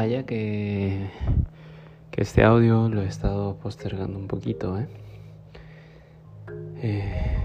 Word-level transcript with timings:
Vaya 0.00 0.24
que, 0.24 1.10
este 2.12 2.42
audio 2.42 2.88
lo 2.88 3.02
he 3.02 3.06
estado 3.06 3.56
postergando 3.56 4.18
un 4.18 4.28
poquito, 4.28 4.78
¿eh? 4.78 4.88
¿eh? 6.76 7.36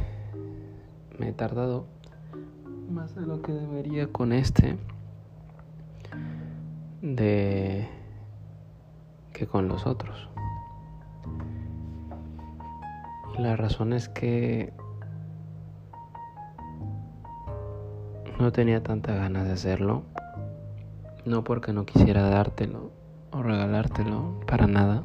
me 1.19 1.27
he 1.27 1.33
tardado 1.33 1.85
más 2.89 3.13
de 3.13 3.23
lo 3.23 3.41
que 3.41 3.51
debería 3.51 4.07
con 4.07 4.31
este 4.31 4.77
de 7.01 7.89
que 9.33 9.47
con 9.47 9.67
los 9.67 9.85
otros. 9.85 10.29
Y 13.37 13.41
la 13.41 13.57
razón 13.57 13.91
es 13.91 14.07
que 14.07 14.71
no 18.39 18.53
tenía 18.53 18.81
tantas 18.81 19.17
ganas 19.17 19.45
de 19.45 19.51
hacerlo. 19.51 20.03
No 21.25 21.43
porque 21.43 21.73
no 21.73 21.87
quisiera 21.87 22.29
dártelo 22.29 22.91
o 23.31 23.41
regalártelo, 23.41 24.39
para 24.45 24.67
nada. 24.67 25.03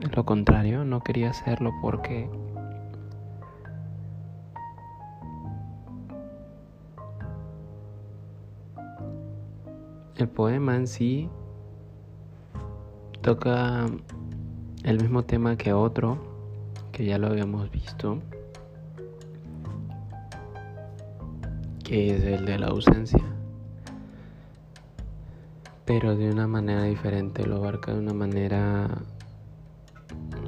Es 0.00 0.14
lo 0.14 0.24
contrario, 0.24 0.84
no 0.84 1.02
quería 1.02 1.30
hacerlo 1.30 1.72
porque 1.82 2.30
el 10.14 10.28
poema 10.28 10.76
en 10.76 10.86
sí 10.86 11.28
toca 13.20 13.86
el 14.84 15.00
mismo 15.00 15.24
tema 15.24 15.56
que 15.56 15.72
otro, 15.72 16.18
que 16.92 17.04
ya 17.04 17.18
lo 17.18 17.26
habíamos 17.26 17.72
visto, 17.72 18.20
que 21.82 22.14
es 22.14 22.22
el 22.22 22.46
de 22.46 22.58
la 22.58 22.68
ausencia 22.68 23.35
pero 25.86 26.16
de 26.16 26.28
una 26.28 26.48
manera 26.48 26.82
diferente, 26.82 27.46
lo 27.46 27.56
abarca 27.56 27.92
de 27.92 28.00
una 28.00 28.12
manera 28.12 28.88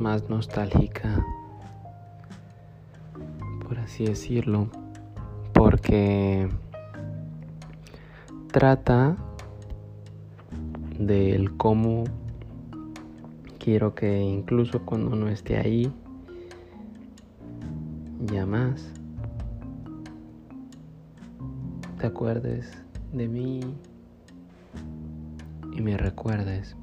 más 0.01 0.29
nostálgica, 0.29 1.25
por 3.63 3.79
así 3.79 4.05
decirlo, 4.05 4.69
porque 5.55 6.49
trata 8.51 9.17
del 10.99 11.57
cómo 11.57 12.03
quiero 13.61 13.95
que 13.95 14.21
incluso 14.21 14.85
cuando 14.85 15.15
no 15.15 15.29
esté 15.29 15.57
ahí, 15.57 15.93
ya 18.27 18.45
más, 18.45 18.93
te 21.99 22.09
acuerdes 22.09 22.73
de 23.13 23.29
mí 23.29 23.61
y 25.79 25.81
me 25.81 25.97
recuerdes. 25.97 26.75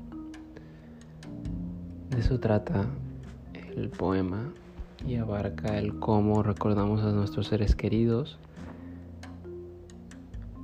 De 2.11 2.19
eso 2.19 2.39
trata 2.39 2.85
el 3.75 3.89
poema 3.89 4.53
y 5.05 5.17
abarca 5.17 5.77
el 5.77 5.99
cómo 5.99 6.41
recordamos 6.43 7.03
a 7.03 7.11
nuestros 7.11 7.47
seres 7.47 7.75
queridos 7.75 8.39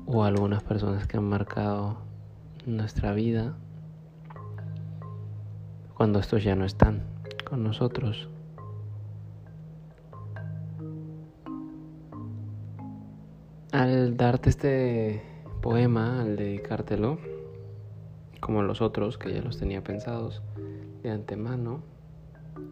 o 0.06 0.24
algunas 0.24 0.64
personas 0.64 1.08
que 1.08 1.18
han 1.18 1.26
marcado 1.26 1.98
nuestra 2.66 3.12
vida 3.12 3.54
cuando 5.94 6.20
estos 6.20 6.42
ya 6.42 6.56
no 6.56 6.64
están 6.64 7.04
con 7.44 7.64
nosotros. 7.64 8.30
Al 13.74 14.16
darte 14.16 14.50
este 14.50 15.22
poema, 15.62 16.22
al 16.22 16.38
dedicártelo, 16.38 17.20
como 18.42 18.64
los 18.64 18.82
otros 18.82 19.18
que 19.18 19.34
ya 19.34 19.42
los 19.42 19.58
tenía 19.58 19.82
pensados 19.84 20.42
de 21.04 21.12
antemano 21.12 21.80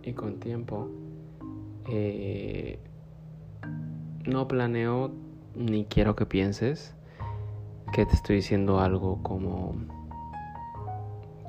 y 0.03 0.11
con 0.13 0.39
tiempo. 0.39 0.89
Eh, 1.87 2.79
no 4.25 4.47
planeo 4.47 5.11
ni 5.55 5.85
quiero 5.85 6.15
que 6.15 6.25
pienses 6.25 6.93
que 7.93 8.05
te 8.05 8.13
estoy 8.13 8.37
diciendo 8.37 8.79
algo 8.79 9.23
como 9.23 9.75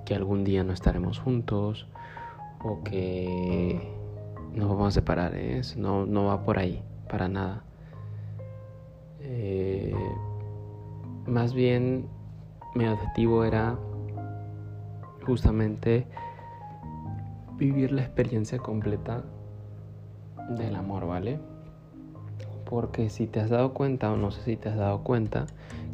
que 0.07 0.15
algún 0.15 0.45
día 0.45 0.65
no 0.65 0.73
estaremos 0.73 1.19
juntos 1.19 1.87
o 2.63 2.83
que 2.83 3.93
nos 4.55 4.69
vamos 4.69 4.89
a 4.89 4.91
separar. 4.93 5.33
¿eh? 5.35 5.61
No, 5.77 6.07
no 6.07 6.27
va 6.27 6.45
por 6.45 6.59
ahí, 6.59 6.83
para 7.09 7.29
nada. 7.29 7.63
Eh, 9.21 9.95
más 11.27 11.53
bien 11.53 12.07
mi 12.75 12.87
objetivo 12.87 13.45
era 13.45 13.79
justamente 15.31 16.09
vivir 17.57 17.93
la 17.93 18.03
experiencia 18.03 18.59
completa 18.59 19.23
del 20.57 20.75
amor, 20.75 21.07
¿vale? 21.07 21.39
Porque 22.69 23.11
si 23.11 23.29
te 23.29 23.39
has 23.39 23.49
dado 23.49 23.73
cuenta, 23.73 24.11
o 24.11 24.17
no 24.17 24.33
sé 24.33 24.43
si 24.43 24.57
te 24.57 24.71
has 24.71 24.77
dado 24.77 25.05
cuenta, 25.05 25.47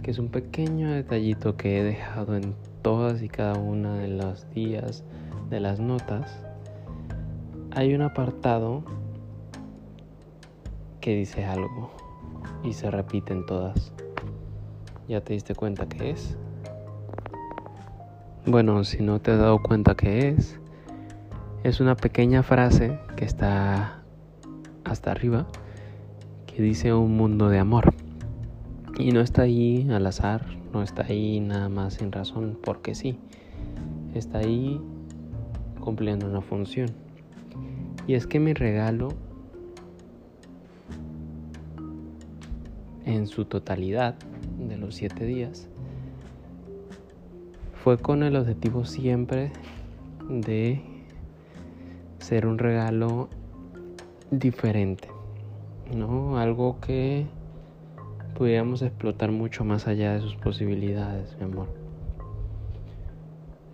que 0.03 0.11
es 0.11 0.19
un 0.19 0.29
pequeño 0.29 0.91
detallito 0.91 1.55
que 1.59 1.79
he 1.79 1.85
dejado 1.85 2.35
en 2.35 2.55
todas 2.81 3.21
y 3.21 3.29
cada 3.29 3.59
una 3.59 3.99
de 3.99 4.09
los 4.09 4.49
días 4.53 5.05
de 5.51 5.61
las 5.61 5.81
notas, 5.81 6.43
hay 7.73 7.95
un 7.95 8.01
apartado 8.01 8.85
que 11.03 11.15
dice 11.15 11.45
algo 11.45 11.91
y 12.65 12.73
se 12.73 12.91
repite 12.91 13.35
en 13.35 13.45
todas. 13.45 13.93
¿Ya 15.09 15.21
te 15.21 15.35
diste 15.35 15.55
cuenta 15.55 15.87
que 15.87 16.09
es? 16.13 16.39
Bueno, 18.49 18.85
si 18.85 19.03
no 19.03 19.21
te 19.21 19.33
has 19.33 19.41
dado 19.41 19.61
cuenta 19.61 19.97
que 19.97 20.29
es, 20.29 20.61
es 21.65 21.81
una 21.81 21.97
pequeña 21.97 22.45
frase 22.45 22.97
que 23.17 23.25
está 23.25 24.05
hasta 24.85 25.11
arriba 25.11 25.49
que 26.47 26.63
dice 26.63 26.95
un 26.95 27.17
mundo 27.17 27.49
de 27.49 27.59
amor. 27.59 27.93
Y 29.01 29.11
no 29.11 29.21
está 29.21 29.43
ahí 29.43 29.89
al 29.91 30.07
azar, 30.07 30.47
no 30.73 30.85
está 30.85 31.05
ahí 31.07 31.41
nada 31.41 31.69
más 31.69 31.95
sin 31.95 32.13
razón, 32.13 32.57
porque 32.63 32.95
sí. 32.95 33.19
Está 34.15 34.39
ahí 34.39 34.81
cumpliendo 35.81 36.29
una 36.29 36.41
función. 36.41 36.91
Y 38.07 38.15
es 38.15 38.29
que 38.29 38.39
mi 38.39 38.53
regalo 38.53 39.09
en 43.05 43.27
su 43.27 43.45
totalidad 43.45 44.15
de 44.57 44.77
los 44.77 44.95
siete 44.95 45.25
días 45.25 45.69
fue 47.87 47.99
con 47.99 48.25
el 48.25 48.35
objetivo 48.35 48.85
siempre 48.85 49.53
de 50.29 50.83
ser 52.19 52.49
un 52.49 52.59
regalo 52.59 53.29
diferente, 54.33 55.09
¿no? 55.95 56.37
Algo 56.37 56.81
que 56.81 57.29
pudiéramos 58.37 58.83
explotar 58.83 59.31
mucho 59.31 59.65
más 59.65 59.87
allá 59.87 60.15
de 60.15 60.21
sus 60.21 60.35
posibilidades, 60.35 61.37
mi 61.39 61.45
amor. 61.45 61.69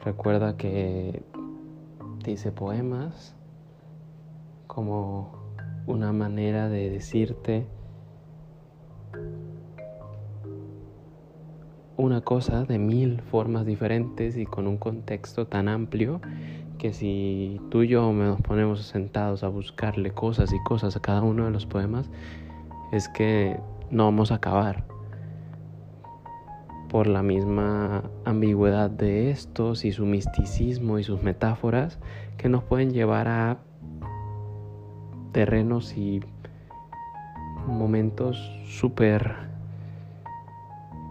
Recuerda 0.05 0.59
que 0.59 1.23
te 2.23 2.33
hice 2.33 2.53
poemas 2.53 3.34
como 4.67 5.33
una 5.87 6.12
manera 6.12 6.69
de 6.69 6.91
decirte 6.91 7.67
una 12.02 12.20
cosa 12.20 12.64
de 12.64 12.78
mil 12.78 13.20
formas 13.20 13.64
diferentes 13.64 14.36
y 14.36 14.44
con 14.44 14.66
un 14.66 14.76
contexto 14.76 15.46
tan 15.46 15.68
amplio 15.68 16.20
que 16.78 16.92
si 16.92 17.60
tú 17.70 17.82
y 17.82 17.88
yo 17.88 18.12
nos 18.12 18.40
ponemos 18.40 18.82
sentados 18.82 19.44
a 19.44 19.48
buscarle 19.48 20.10
cosas 20.10 20.52
y 20.52 20.58
cosas 20.64 20.96
a 20.96 21.00
cada 21.00 21.22
uno 21.22 21.44
de 21.44 21.52
los 21.52 21.64
poemas, 21.64 22.10
es 22.90 23.08
que 23.08 23.56
no 23.90 24.06
vamos 24.06 24.32
a 24.32 24.37
acabar 24.37 24.84
por 26.88 27.06
la 27.06 27.22
misma 27.22 28.02
ambigüedad 28.25 28.90
de 28.90 29.31
estos 29.31 29.84
y 29.84 29.93
su 29.93 30.05
misticismo 30.05 30.98
y 30.98 31.05
sus 31.05 31.22
metáforas 31.22 32.00
que 32.37 32.48
nos 32.48 32.64
pueden 32.64 32.90
llevar 32.90 33.28
a 33.28 33.58
terrenos 35.31 35.96
y 35.96 36.20
momentos 37.69 38.37
súper 38.66 39.51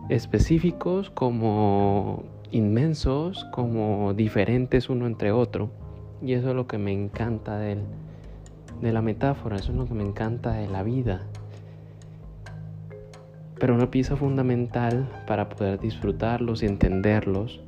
específicos 0.09 1.09
como 1.09 2.23
inmensos, 2.51 3.45
como 3.51 4.13
diferentes 4.13 4.89
uno 4.89 5.07
entre 5.07 5.31
otro. 5.31 5.69
Y 6.21 6.33
eso 6.33 6.49
es 6.49 6.55
lo 6.55 6.67
que 6.67 6.77
me 6.77 6.91
encanta 6.91 7.57
de, 7.57 7.77
de 8.81 8.91
la 8.91 9.01
metáfora, 9.01 9.55
eso 9.55 9.71
es 9.71 9.77
lo 9.77 9.85
que 9.85 9.93
me 9.93 10.03
encanta 10.03 10.51
de 10.51 10.67
la 10.67 10.83
vida. 10.83 11.21
Pero 13.59 13.75
una 13.75 13.91
pieza 13.91 14.15
fundamental 14.15 15.07
para 15.27 15.49
poder 15.49 15.79
disfrutarlos 15.79 16.63
y 16.63 16.65
entenderlos, 16.65 17.61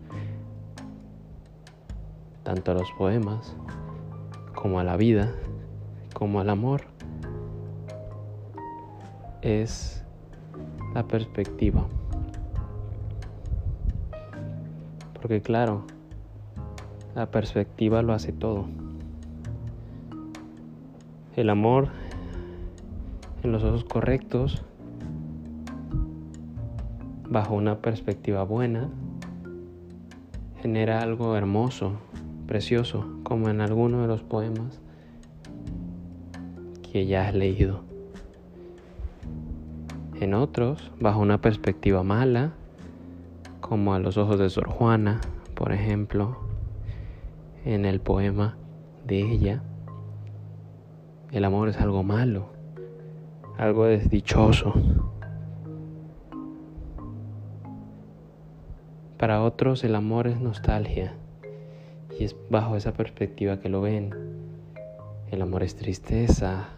tanto 2.43 2.71
a 2.71 2.73
los 2.73 2.91
poemas, 2.97 3.55
como 4.55 4.79
a 4.79 4.83
la 4.83 4.97
vida, 4.97 5.31
como 6.13 6.39
al 6.39 6.49
amor, 6.49 6.81
es 9.41 10.03
la 10.93 11.03
perspectiva. 11.07 11.87
Porque 15.23 15.41
claro, 15.41 15.85
La 17.15 17.31
perspectiva 17.31 18.01
lo 18.01 18.11
hace 18.11 18.33
todo. 18.33 18.65
El 21.37 21.49
amor 21.49 21.87
en 23.41 23.53
los 23.53 23.63
ojos 23.63 23.85
correctos, 23.85 24.65
bajo 27.29 27.53
una 27.53 27.77
perspectiva 27.77 28.43
buena, 28.43 28.89
genera 30.61 30.99
algo 30.99 31.37
hermoso, 31.37 31.93
precioso, 32.45 33.05
como 33.23 33.47
en 33.47 33.61
alguno 33.61 34.01
de 34.01 34.07
los 34.07 34.23
poemas 34.23 34.81
que 36.91 37.05
ya 37.05 37.29
has 37.29 37.33
leído. 37.33 37.79
En 40.19 40.33
otros, 40.33 40.91
bajo 40.99 41.21
una 41.21 41.39
perspectiva 41.39 42.03
mala, 42.03 42.51
como 43.73 43.95
a 43.95 43.99
los 43.99 44.17
ojos 44.17 44.37
de 44.37 44.51
Sor 44.51 44.67
Juana, 44.67 45.19
por 45.55 45.71
ejemplo, 45.71 46.37
en 47.65 47.85
el 47.85 48.01
poema 48.01 48.55
de 49.03 49.21
ella, 49.21 49.63
el 51.31 51.43
amor 51.43 51.69
es 51.69 51.81
algo 51.81 52.03
malo, 52.03 52.49
algo 53.57 53.85
desdichoso. 53.85 54.75
Para 59.17 59.41
otros 59.41 59.83
el 59.83 59.95
amor 59.95 60.27
es 60.27 60.39
nostalgia 60.39 61.15
y 62.19 62.25
es 62.25 62.35
bajo 62.51 62.75
esa 62.75 62.93
perspectiva 62.93 63.59
que 63.59 63.69
lo 63.69 63.81
ven. 63.81 64.13
El 65.31 65.41
amor 65.41 65.63
es 65.63 65.75
tristeza, 65.75 66.69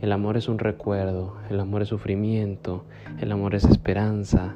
el 0.00 0.12
amor 0.12 0.36
es 0.36 0.46
un 0.46 0.60
recuerdo, 0.60 1.34
el 1.50 1.58
amor 1.58 1.82
es 1.82 1.88
sufrimiento, 1.88 2.84
el 3.20 3.32
amor 3.32 3.56
es 3.56 3.64
esperanza. 3.64 4.54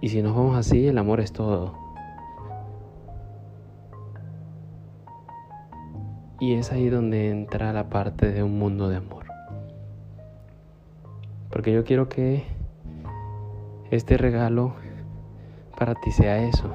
Y 0.00 0.10
si 0.10 0.22
nos 0.22 0.36
vamos 0.36 0.56
así, 0.56 0.86
el 0.86 0.96
amor 0.96 1.20
es 1.20 1.32
todo. 1.32 1.74
Y 6.40 6.54
es 6.54 6.70
ahí 6.70 6.88
donde 6.88 7.30
entra 7.30 7.72
la 7.72 7.88
parte 7.88 8.30
de 8.30 8.44
un 8.44 8.58
mundo 8.58 8.88
de 8.88 8.96
amor. 8.96 9.26
Porque 11.50 11.72
yo 11.72 11.82
quiero 11.82 12.08
que 12.08 12.44
este 13.90 14.16
regalo 14.16 14.74
para 15.76 15.96
ti 15.96 16.12
sea 16.12 16.38
eso. 16.38 16.70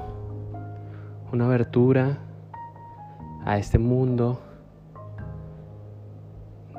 Una 1.31 1.45
abertura 1.45 2.17
a 3.45 3.57
este 3.57 3.79
mundo 3.79 4.41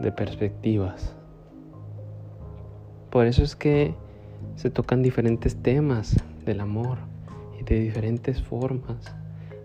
de 0.00 0.12
perspectivas. 0.12 1.14
Por 3.10 3.26
eso 3.26 3.42
es 3.42 3.56
que 3.56 3.94
se 4.56 4.68
tocan 4.68 5.02
diferentes 5.02 5.56
temas 5.56 6.22
del 6.44 6.60
amor 6.60 6.98
y 7.58 7.64
de 7.64 7.80
diferentes 7.80 8.42
formas 8.42 9.14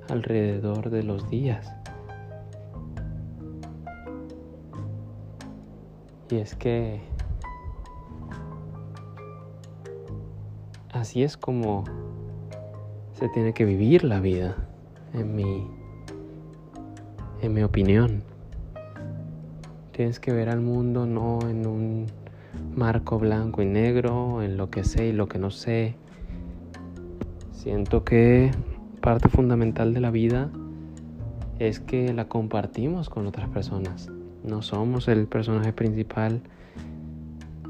alrededor 0.09 0.89
de 0.89 1.03
los 1.03 1.29
días. 1.29 1.71
Y 6.31 6.35
es 6.37 6.55
que 6.55 7.01
así 10.93 11.23
es 11.23 11.37
como 11.37 11.83
se 13.13 13.29
tiene 13.29 13.53
que 13.53 13.65
vivir 13.65 14.03
la 14.03 14.19
vida, 14.19 14.55
en 15.13 15.35
mi, 15.35 15.67
en 17.41 17.53
mi 17.53 17.63
opinión. 17.63 18.23
Tienes 19.91 20.19
que 20.19 20.31
ver 20.31 20.49
al 20.49 20.61
mundo 20.61 21.05
no 21.05 21.39
en 21.41 21.67
un 21.67 22.07
marco 22.75 23.19
blanco 23.19 23.61
y 23.61 23.65
negro, 23.65 24.41
en 24.41 24.55
lo 24.55 24.69
que 24.69 24.83
sé 24.83 25.07
y 25.07 25.11
lo 25.11 25.27
que 25.27 25.39
no 25.39 25.51
sé. 25.51 25.95
Siento 27.59 28.05
que 28.05 28.51
parte 29.01 29.27
fundamental 29.27 29.93
de 29.93 29.99
la 29.99 30.11
vida 30.11 30.49
es 31.59 31.81
que 31.81 32.13
la 32.13 32.29
compartimos 32.29 33.09
con 33.09 33.27
otras 33.27 33.49
personas 33.49 34.09
no 34.43 34.61
somos 34.61 35.07
el 35.07 35.27
personaje 35.27 35.73
principal, 35.73 36.41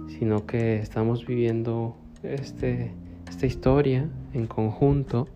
sino 0.07 0.45
que 0.45 0.77
estamos 0.79 1.25
viviendo 1.25 1.95
este, 2.23 2.93
esta 3.27 3.45
historia 3.45 4.07
en 4.33 4.47
conjunto 4.47 5.27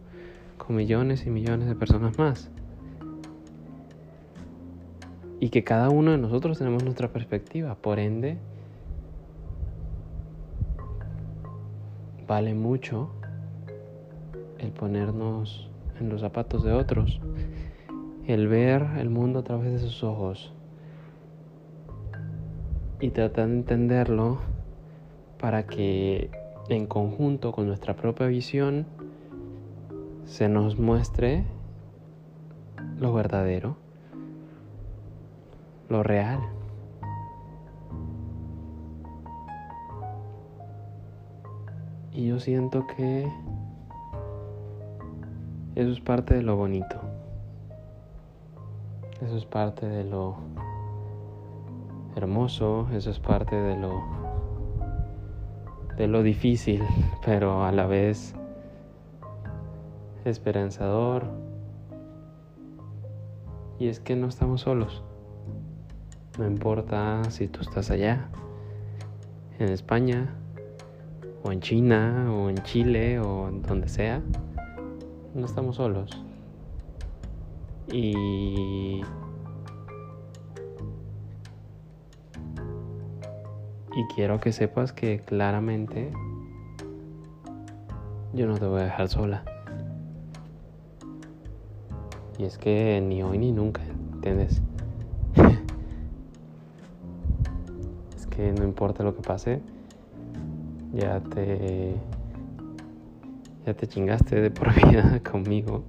con 0.57 0.75
millones 0.75 1.25
y 1.25 1.29
millones 1.29 1.67
de 1.67 1.75
personas 1.75 2.17
más. 2.17 2.49
Y 5.39 5.49
que 5.49 5.63
cada 5.63 5.89
uno 5.89 6.11
de 6.11 6.17
nosotros 6.17 6.57
tenemos 6.57 6.83
nuestra 6.83 7.11
perspectiva, 7.11 7.75
por 7.75 7.99
ende, 7.99 8.37
vale 12.27 12.53
mucho 12.53 13.09
el 14.63 14.71
ponernos 14.71 15.69
en 15.99 16.09
los 16.09 16.21
zapatos 16.21 16.63
de 16.63 16.71
otros, 16.71 17.19
el 18.25 18.47
ver 18.47 18.85
el 18.97 19.09
mundo 19.09 19.39
a 19.39 19.43
través 19.43 19.73
de 19.73 19.79
sus 19.79 20.03
ojos 20.03 20.53
y 22.99 23.09
tratar 23.09 23.47
de 23.47 23.55
entenderlo 23.55 24.39
para 25.39 25.67
que 25.67 26.31
en 26.69 26.87
conjunto 26.87 27.51
con 27.51 27.67
nuestra 27.67 27.95
propia 27.95 28.27
visión 28.27 28.85
se 30.25 30.47
nos 30.47 30.79
muestre 30.79 31.43
lo 32.97 33.13
verdadero, 33.13 33.75
lo 35.89 36.01
real. 36.01 36.39
Y 42.13 42.27
yo 42.27 42.39
siento 42.39 42.85
que 42.95 43.27
eso 45.75 45.91
es 45.91 45.99
parte 45.99 46.35
de 46.35 46.43
lo 46.43 46.55
bonito. 46.55 46.97
Eso 49.21 49.37
es 49.37 49.45
parte 49.45 49.87
de 49.87 50.03
lo 50.03 50.37
hermoso, 52.15 52.87
eso 52.93 53.09
es 53.09 53.19
parte 53.19 53.55
de 53.55 53.77
lo 53.77 54.03
de 55.97 56.07
lo 56.07 56.23
difícil, 56.23 56.83
pero 57.25 57.63
a 57.63 57.71
la 57.71 57.85
vez 57.85 58.35
esperanzador. 60.25 61.25
Y 63.79 63.87
es 63.87 63.99
que 63.99 64.15
no 64.15 64.27
estamos 64.27 64.61
solos. 64.61 65.03
No 66.37 66.47
importa 66.47 67.23
si 67.29 67.47
tú 67.47 67.61
estás 67.61 67.91
allá, 67.91 68.29
en 69.59 69.69
España, 69.69 70.33
o 71.43 71.51
en 71.51 71.59
China, 71.59 72.31
o 72.31 72.49
en 72.49 72.57
Chile, 72.57 73.19
o 73.19 73.51
donde 73.51 73.87
sea, 73.87 74.21
no 75.33 75.45
estamos 75.45 75.77
solos. 75.77 76.11
Y 77.91 79.01
Y 83.95 84.07
quiero 84.07 84.39
que 84.39 84.51
sepas 84.51 84.91
que 84.91 85.19
claramente 85.19 86.09
yo 88.33 88.47
no 88.47 88.57
te 88.57 88.65
voy 88.65 88.81
a 88.81 88.85
dejar 88.85 89.07
sola. 89.07 89.43
Y 92.39 92.45
es 92.45 92.57
que 92.57 92.99
ni 93.01 93.21
hoy 93.21 93.37
ni 93.37 93.51
nunca, 93.51 93.83
¿entiendes? 94.13 94.63
es 98.17 98.25
que 98.25 98.51
no 98.51 98.63
importa 98.63 99.03
lo 99.03 99.15
que 99.15 99.21
pase, 99.21 99.61
ya 100.93 101.19
te 101.19 101.93
ya 103.65 103.73
te 103.73 103.87
chingaste 103.87 104.41
de 104.41 104.51
por 104.51 104.73
vida 104.89 105.21
conmigo 105.23 105.83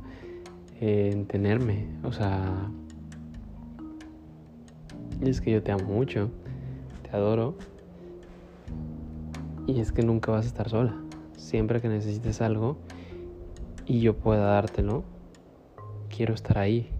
en 0.81 1.27
tenerme, 1.27 1.87
o 2.03 2.13
sea, 2.13 2.71
es 5.21 5.41
que 5.41 5.53
yo 5.53 5.63
te 5.63 5.73
amo 5.73 5.85
mucho, 5.85 6.31
te 7.03 7.17
adoro 7.17 7.57
y 9.67 9.81
es 9.81 9.93
que 9.93 10.03
nunca 10.03 10.33
vas 10.33 10.45
a 10.45 10.49
estar 10.49 10.69
sola. 10.69 10.95
Siempre 11.37 11.81
que 11.81 11.89
necesites 11.89 12.41
algo 12.41 12.79
y 13.87 14.01
yo 14.01 14.17
pueda 14.17 14.47
dártelo, 14.47 15.05
quiero 16.09 16.35
estar 16.35 16.59
ahí 16.59 16.91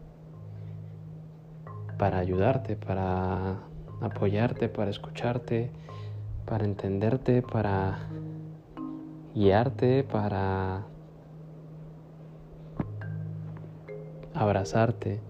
para 1.99 2.19
ayudarte, 2.19 2.77
para 2.77 3.61
apoyarte, 4.01 4.69
para 4.69 4.91
escucharte, 4.91 5.71
para 6.45 6.65
entenderte, 6.65 7.43
para 7.43 7.99
guiarte, 9.35 10.05
para 10.05 10.87
abrazarte. 14.35 15.21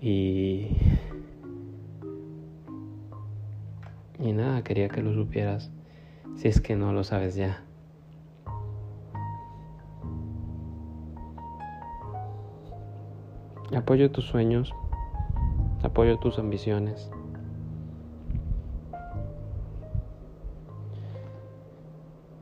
Y 0.00 0.76
Y 4.20 4.32
nada, 4.32 4.64
quería 4.64 4.88
que 4.88 5.00
lo 5.00 5.14
supieras, 5.14 5.70
si 6.34 6.48
es 6.48 6.60
que 6.60 6.74
no 6.74 6.92
lo 6.92 7.04
sabes 7.04 7.36
ya. 7.36 7.62
Apoyo 13.76 14.10
tus 14.10 14.24
sueños, 14.24 14.74
apoyo 15.84 16.18
tus 16.18 16.40
ambiciones. 16.40 17.12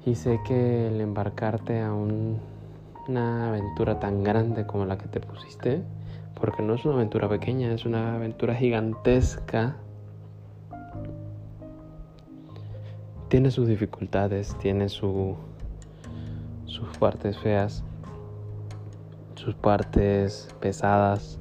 Y 0.06 0.14
sé 0.14 0.40
que 0.46 0.86
el 0.86 1.00
embarcarte 1.00 1.82
a 1.82 1.92
una 1.92 3.48
aventura 3.48 3.98
tan 3.98 4.22
grande 4.22 4.64
como 4.64 4.86
la 4.86 4.96
que 4.98 5.08
te 5.08 5.18
pusiste, 5.18 5.82
porque 6.40 6.62
no 6.62 6.74
es 6.74 6.84
una 6.84 6.94
aventura 6.94 7.28
pequeña, 7.28 7.72
es 7.72 7.84
una 7.84 8.14
aventura 8.14 8.54
gigantesca, 8.54 9.74
tiene 13.28 13.50
sus 13.50 13.66
dificultades, 13.66 14.56
tiene 14.58 14.88
su, 14.88 15.34
sus 16.66 16.96
partes 16.98 17.36
feas, 17.38 17.82
sus 19.34 19.56
partes 19.56 20.48
pesadas 20.60 21.40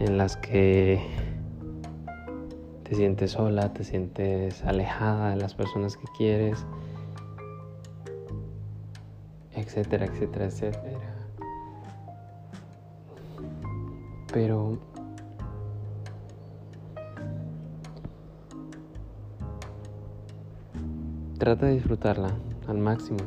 en 0.00 0.18
las 0.18 0.36
que 0.36 1.00
te 2.82 2.96
sientes 2.96 3.30
sola, 3.30 3.72
te 3.72 3.84
sientes 3.84 4.64
alejada 4.64 5.30
de 5.30 5.36
las 5.36 5.54
personas 5.54 5.96
que 5.96 6.06
quieres, 6.18 6.66
etcétera, 9.66 10.06
etcétera, 10.06 10.46
etcétera. 10.46 10.98
Pero 14.32 14.78
trata 21.38 21.66
de 21.66 21.72
disfrutarla 21.72 22.30
al 22.68 22.78
máximo. 22.78 23.18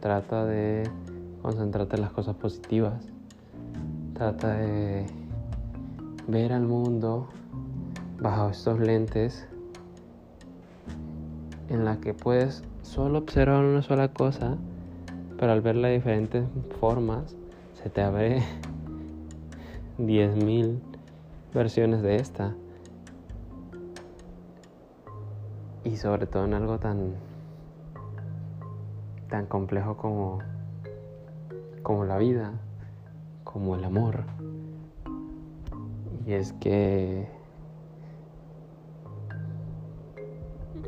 Trata 0.00 0.44
de 0.44 0.88
concentrarte 1.42 1.96
en 1.96 2.02
las 2.02 2.12
cosas 2.12 2.36
positivas. 2.36 3.08
Trata 4.14 4.54
de 4.56 5.06
ver 6.28 6.52
al 6.52 6.66
mundo 6.66 7.28
bajo 8.20 8.50
estos 8.50 8.78
lentes 8.78 9.46
en 11.68 11.84
la 11.84 11.98
que 12.00 12.14
puedes 12.14 12.62
solo 12.82 13.18
observar 13.18 13.64
una 13.64 13.82
sola 13.82 14.12
cosa, 14.12 14.56
pero 15.38 15.52
al 15.52 15.60
verla 15.60 15.88
de 15.88 15.94
diferentes 15.94 16.44
formas 16.80 17.36
se 17.74 17.90
te 17.90 18.02
abre 18.02 18.42
10.000 19.98 20.78
versiones 21.52 22.02
de 22.02 22.16
esta. 22.16 22.54
Y 25.84 25.96
sobre 25.96 26.26
todo 26.26 26.44
en 26.44 26.54
algo 26.54 26.78
tan 26.78 27.14
tan 29.28 29.46
complejo 29.46 29.96
como 29.96 30.38
como 31.82 32.04
la 32.04 32.18
vida, 32.18 32.52
como 33.44 33.76
el 33.76 33.84
amor. 33.84 34.24
Y 36.26 36.32
es 36.32 36.52
que 36.54 37.28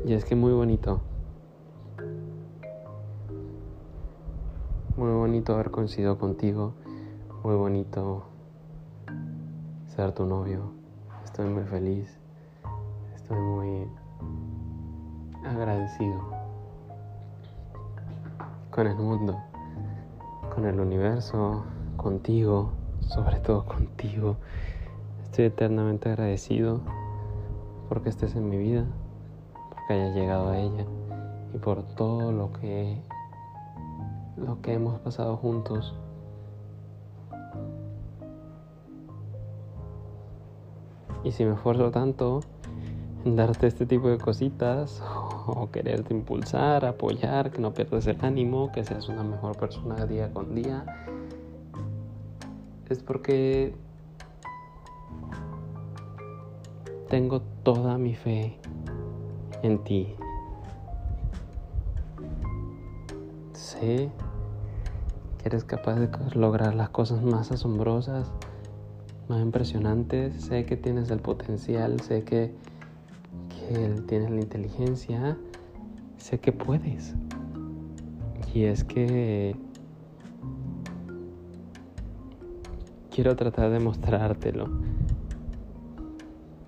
Y 0.05 0.13
es 0.13 0.25
que 0.25 0.35
muy 0.35 0.51
bonito. 0.53 1.01
Muy 4.99 5.11
bonito 5.11 5.53
haber 5.53 5.71
coincidido 5.71 6.17
contigo. 6.17 6.73
Muy 7.45 7.55
bonito 7.55 8.25
ser 9.87 10.11
tu 10.11 10.25
novio. 10.25 10.73
Estoy 11.23 11.45
muy 11.47 11.63
feliz. 11.63 12.19
Estoy 13.15 13.39
muy 13.39 13.87
agradecido 15.45 16.19
con 18.71 18.87
el 18.87 18.97
mundo, 18.97 19.41
con 20.53 20.65
el 20.65 20.77
universo, 20.77 21.63
contigo, 21.95 22.71
sobre 22.99 23.39
todo 23.39 23.63
contigo. 23.63 24.35
Estoy 25.23 25.45
eternamente 25.45 26.09
agradecido 26.09 26.81
porque 27.87 28.09
estés 28.09 28.35
en 28.35 28.49
mi 28.49 28.57
vida 28.57 28.83
que 29.87 29.93
haya 29.93 30.13
llegado 30.13 30.49
a 30.49 30.57
ella 30.59 30.83
y 31.53 31.57
por 31.57 31.83
todo 31.83 32.33
lo 32.33 32.51
que 32.51 33.01
lo 34.39 34.61
que 34.61 34.73
hemos 34.73 34.99
pasado 34.99 35.37
juntos. 35.37 35.95
Y 41.23 41.31
si 41.31 41.43
me 41.43 41.53
esfuerzo 41.53 41.91
tanto 41.91 42.39
en 43.25 43.35
darte 43.35 43.67
este 43.67 43.85
tipo 43.85 44.07
de 44.07 44.17
cositas 44.17 45.03
o 45.47 45.69
quererte 45.71 46.13
impulsar, 46.13 46.85
apoyar, 46.85 47.51
que 47.51 47.59
no 47.59 47.73
pierdas 47.73 48.07
el 48.07 48.17
ánimo, 48.23 48.71
que 48.71 48.83
seas 48.83 49.09
una 49.09 49.23
mejor 49.23 49.57
persona 49.57 50.05
día 50.05 50.31
con 50.31 50.55
día, 50.55 50.85
es 52.89 53.03
porque 53.03 53.75
tengo 57.09 57.41
toda 57.63 57.97
mi 57.97 58.15
fe 58.15 58.57
en 59.61 59.83
ti. 59.83 60.15
Sé 63.53 64.09
que 65.39 65.47
eres 65.47 65.63
capaz 65.63 65.95
de 65.95 66.09
lograr 66.35 66.75
las 66.75 66.89
cosas 66.89 67.23
más 67.23 67.51
asombrosas, 67.51 68.31
más 69.27 69.41
impresionantes. 69.41 70.33
Sé 70.35 70.65
que 70.65 70.75
tienes 70.75 71.09
el 71.11 71.19
potencial, 71.19 71.99
sé 72.01 72.23
que, 72.23 72.53
que 73.49 74.01
tienes 74.07 74.29
la 74.29 74.41
inteligencia, 74.41 75.37
sé 76.17 76.39
que 76.39 76.51
puedes. 76.51 77.15
Y 78.53 78.63
es 78.63 78.83
que 78.83 79.55
quiero 83.09 83.35
tratar 83.35 83.69
de 83.69 83.79
mostrártelo, 83.79 84.69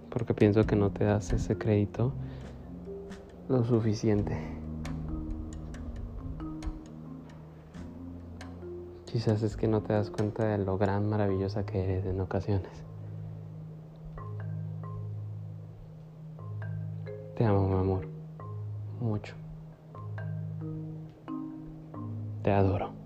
porque 0.09 0.33
pienso 0.33 0.65
que 0.65 0.75
no 0.75 0.91
te 0.91 1.05
das 1.05 1.33
ese 1.33 1.57
crédito 1.57 2.13
lo 3.49 3.65
suficiente. 3.65 4.37
Quizás 9.11 9.43
es 9.43 9.57
que 9.57 9.67
no 9.67 9.81
te 9.81 9.91
das 9.91 10.09
cuenta 10.09 10.45
de 10.45 10.57
lo 10.57 10.77
gran, 10.77 11.09
maravillosa 11.09 11.65
que 11.65 11.83
eres 11.83 12.05
en 12.05 12.21
ocasiones. 12.21 12.71
Te 17.35 17.43
amo, 17.43 17.67
mi 17.67 17.75
amor. 17.75 18.07
Mucho. 19.01 19.35
Te 22.41 22.51
adoro. 22.51 23.00